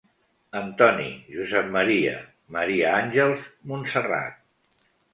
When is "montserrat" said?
3.75-4.45